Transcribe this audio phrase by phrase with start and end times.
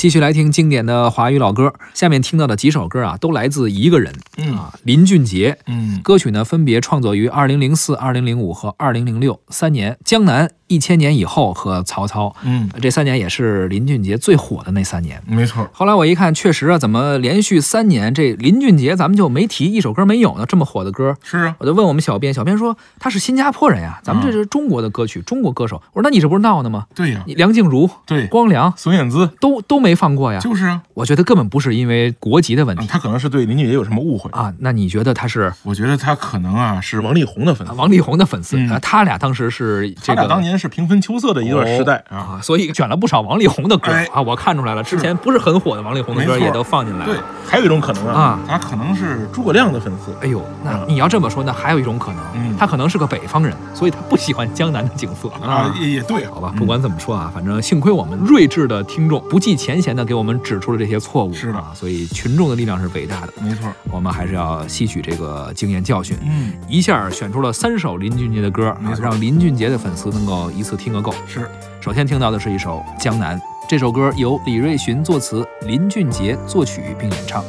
[0.00, 4.56] 继续来听经典的华语老歌，下面听到的几首歌啊，都来自一个人，嗯。
[4.56, 5.58] 啊，林俊杰。
[5.66, 15.20] 嗯，歌曲呢分别创作于二零零四、二零零五和二零零六三年，《江南》一千年以后和曹操，嗯，这三年也是林俊杰最火的那三年。
[15.26, 20.46] 没错，后来我一看，确实啊，怎么连续三年这林俊杰咱们就没提一首歌没有呢？
[20.46, 25.82] 这么火的歌，是啊，我就问我们小编，小编说他是新加坡人呀，咱们这是中国的歌曲，中国歌手。
[25.92, 26.86] 我说那你这不是闹呢吗？
[26.94, 30.38] 对呀，你梁静茹、对，光良孙燕姿都都没放过呀。
[30.38, 34.54] 就是啊，我觉得根本不是因为国籍的问题嗯他可能是对林俊杰有什么误会，啊。
[34.60, 38.56] 那你觉得他是我觉得他可能啊是王力宏的粉丝，王力宏的粉丝？
[38.56, 44.20] 嗯啊他俩当时是这个他俩当年是平分秋色的一段时代啊，啊，所以选了不少王力宏的歌哎啊。
[44.20, 52.56] 我看出来了，之前不是很火的王力宏的歌也都放进来对了。，还有一种可能啊啊，他可能是诸葛亮的粉丝，哎呦，那嗯你要这么说，那还有一种可能，嗯。
[52.56, 61.58] 他可能是个北方人，所以他不喜欢江南的景色啊，也也对，好吧，不管怎么说啊，反正幸亏我们睿智的听众不计前嫌的给我们指出了这些错误，是的。
[61.58, 66.16] 啊，所以群众的力量是伟大的，没错，我们还是要吸取这个经验教训。
[66.22, 69.02] 嗯，一下选出了三首林俊杰的歌，啊没，错。
[69.02, 71.12] 让林俊杰的粉丝能够一次听个够。
[71.26, 73.38] 是，首先听到的是一首《江南》，
[73.70, 77.44] 这首歌由李瑞寻作词，林俊杰作曲并演唱。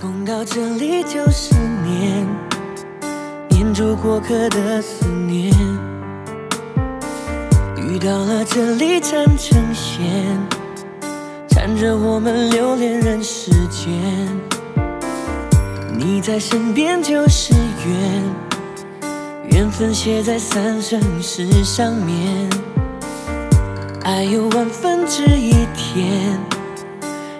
[0.00, 1.52] 风到这里就是
[1.84, 2.24] 念，
[3.48, 5.52] 念住过客的思念。
[7.76, 10.06] 雨到了这里缠成线，
[11.48, 13.90] 缠着我们留恋人世间。
[15.92, 17.52] 你在身边就是
[17.84, 18.22] 缘，
[19.50, 22.48] 缘分写在三生石上面。
[24.10, 26.36] 爱有万分之一甜。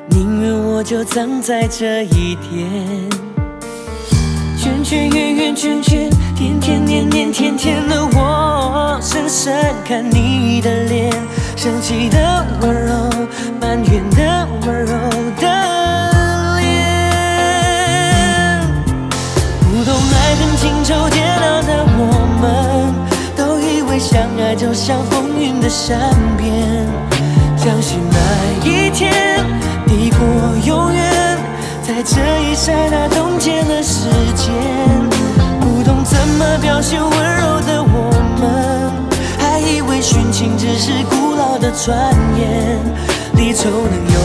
[0.09, 2.71] 宁愿我就葬在这一天。
[4.57, 11.11] 圈圈圆圆圈圈，天天年年天天的我，深深看你的脸，
[11.57, 13.10] 生气的温柔，
[25.91, 25.99] 善
[26.37, 26.87] 变，
[27.57, 28.17] 相信那
[28.65, 29.45] 一天。
[29.89, 30.21] 抵过
[30.65, 31.37] 永远，
[31.83, 32.15] 在这
[32.45, 34.55] 一刹那冻结了时间。
[35.61, 38.93] 不懂怎么表现温柔的我们，
[39.41, 42.79] 还以为殉情只是古老的传言。
[43.35, 44.21] 离愁能有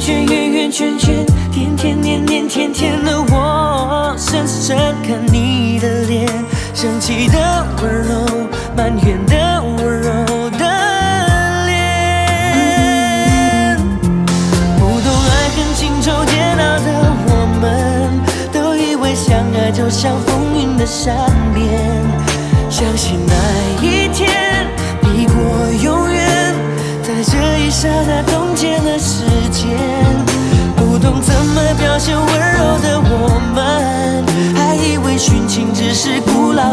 [0.00, 4.74] 圈圆圆圈圈，天天年年天天的我，深深
[5.06, 6.26] 看你的脸，
[6.72, 8.26] 生气的温柔，
[8.74, 10.64] 埋怨的温柔的
[11.66, 11.76] 脸。
[14.78, 16.88] 不懂爱恨情仇煎熬的
[17.26, 18.18] 我们，
[18.50, 21.14] 都以为相爱就像风云的善
[21.54, 21.62] 变，
[22.70, 23.34] 相信爱
[23.84, 23.99] 一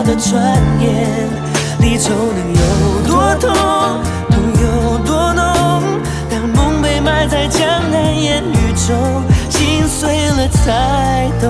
[0.04, 0.34] 的转
[0.80, 1.28] 眼。
[1.80, 2.62] 离愁能有
[3.08, 3.54] 多痛，
[4.30, 6.00] 痛有多浓？
[6.30, 11.46] 当梦被埋在江南烟雨中，心碎了才懂。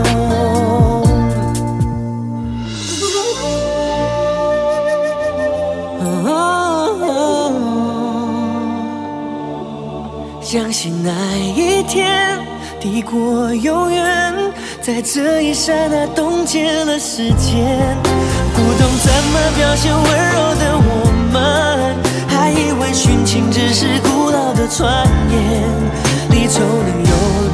[10.42, 12.40] 相信那一天
[12.80, 14.34] 抵过永远，
[14.88, 17.98] 在这一刹那冻结了时间。
[18.56, 21.94] 不懂怎么表现温柔的我们，
[22.30, 25.62] 还以为殉情只是古老的传言。
[26.30, 27.47] 离愁能有